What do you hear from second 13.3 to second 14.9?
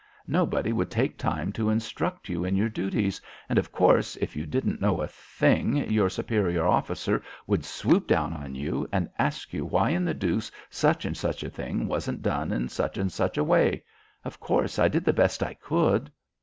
a way. Of course I